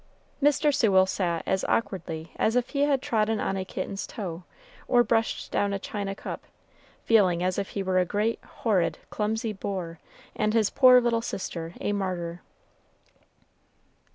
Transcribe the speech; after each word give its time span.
Mr. 0.41 0.73
Sewell 0.73 1.05
sat 1.05 1.43
as 1.45 1.63
awkwardly 1.65 2.31
as 2.37 2.55
if 2.55 2.69
he 2.69 2.81
had 2.81 3.03
trodden 3.03 3.39
on 3.39 3.55
a 3.55 3.63
kitten's 3.63 4.07
toe, 4.07 4.43
or 4.87 5.03
brushed 5.03 5.51
down 5.51 5.73
a 5.73 5.77
china 5.77 6.15
cup, 6.15 6.41
feeling 7.05 7.43
as 7.43 7.59
if 7.59 7.69
he 7.77 7.83
were 7.83 7.99
a 7.99 8.03
great, 8.05 8.43
horrid, 8.43 8.97
clumsy 9.11 9.53
boor, 9.53 9.99
and 10.35 10.55
his 10.55 10.71
poor 10.71 10.99
little 10.99 11.21
sister 11.21 11.75
a 11.79 11.91
martyr. 11.93 12.41